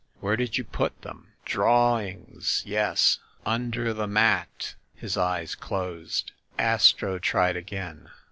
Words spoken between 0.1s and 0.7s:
"Where did you